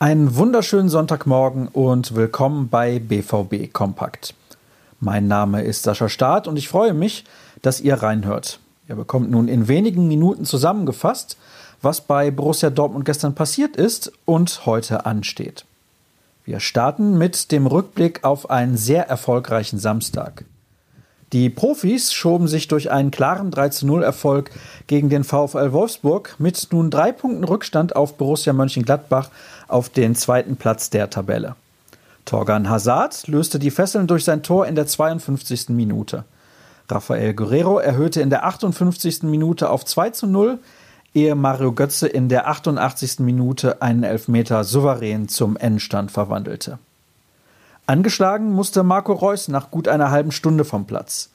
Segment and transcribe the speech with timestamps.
[0.00, 4.34] Einen wunderschönen Sonntagmorgen und willkommen bei BVB Kompakt.
[5.00, 7.24] Mein Name ist Sascha Staat und ich freue mich,
[7.62, 8.60] dass ihr reinhört.
[8.88, 11.36] Ihr bekommt nun in wenigen Minuten zusammengefasst,
[11.82, 15.64] was bei Borussia Dortmund gestern passiert ist und heute ansteht.
[16.44, 20.44] Wir starten mit dem Rückblick auf einen sehr erfolgreichen Samstag.
[21.32, 24.50] Die Profis schoben sich durch einen klaren 3-0 Erfolg
[24.86, 29.28] gegen den VfL Wolfsburg mit nun drei Punkten Rückstand auf Borussia Mönchengladbach
[29.68, 31.54] auf den zweiten Platz der Tabelle.
[32.24, 35.68] Torgan Hazard löste die Fesseln durch sein Tor in der 52.
[35.68, 36.24] Minute.
[36.90, 39.24] Rafael Guerrero erhöhte in der 58.
[39.24, 40.58] Minute auf 2 zu 0,
[41.12, 43.18] ehe Mario Götze in der 88.
[43.18, 46.78] Minute einen Elfmeter souverän zum Endstand verwandelte.
[47.88, 51.30] Angeschlagen musste Marco Reus nach gut einer halben Stunde vom Platz.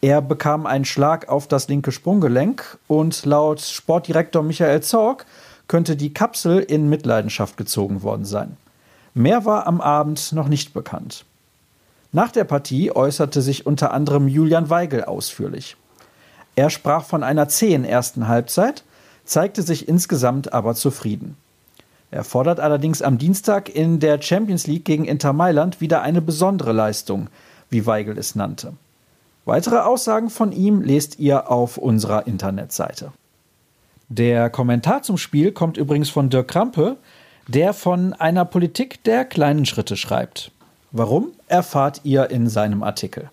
[0.00, 5.26] Er bekam einen Schlag auf das linke Sprunggelenk und laut Sportdirektor Michael Zorg
[5.68, 8.56] könnte die Kapsel in Mitleidenschaft gezogen worden sein.
[9.12, 11.26] Mehr war am Abend noch nicht bekannt.
[12.12, 15.76] Nach der Partie äußerte sich unter anderem Julian Weigel ausführlich.
[16.56, 18.84] Er sprach von einer zähen ersten Halbzeit,
[19.26, 21.36] zeigte sich insgesamt aber zufrieden.
[22.10, 26.72] Er fordert allerdings am Dienstag in der Champions League gegen Inter Mailand wieder eine besondere
[26.72, 27.28] Leistung,
[27.68, 28.72] wie Weigel es nannte.
[29.44, 33.12] Weitere Aussagen von ihm lest ihr auf unserer Internetseite.
[34.08, 36.96] Der Kommentar zum Spiel kommt übrigens von Dirk Krampe,
[37.46, 40.50] der von einer Politik der kleinen Schritte schreibt.
[40.92, 43.30] Warum, erfahrt ihr in seinem Artikel.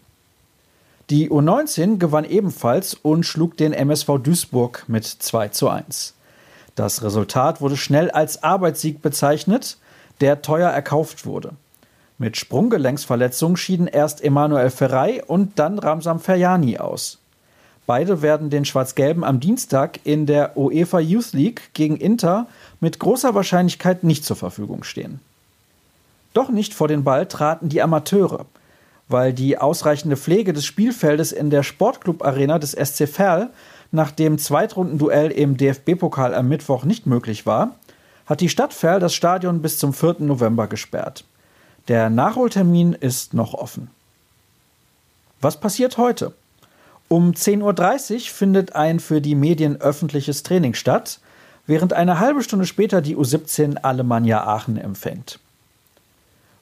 [1.09, 6.14] Die U19 gewann ebenfalls und schlug den MSV Duisburg mit 2 zu 1.
[6.78, 9.78] Das Resultat wurde schnell als Arbeitssieg bezeichnet,
[10.22, 11.53] der teuer erkauft wurde.
[12.19, 17.17] Mit Sprunggelenksverletzung schieden erst Emanuel Ferrei und dann Ramsam Ferjani aus.
[17.88, 22.45] Beide werden den Schwarz-Gelben am Dienstag in der UEFA Youth League gegen Inter
[22.80, 25.19] mit großer Wahrscheinlichkeit nicht zur Verfügung stehen.
[26.34, 28.46] Doch nicht vor den Ball traten die Amateure,
[29.07, 33.50] weil die ausreichende Pflege des Spielfeldes in der Sportclub-Arena des SC Verl
[33.92, 37.75] nach dem Zweitrundenduell im DFB-Pokal am Mittwoch nicht möglich war,
[38.25, 40.18] hat die Stadt Verl das Stadion bis zum 4.
[40.20, 41.24] November gesperrt.
[41.88, 43.90] Der Nachholtermin ist noch offen.
[45.40, 46.34] Was passiert heute?
[47.08, 51.22] Um 10.30 Uhr findet ein für die Medien öffentliches Training statt,
[51.66, 55.40] während eine halbe Stunde später die U17 Alemannia Aachen empfängt.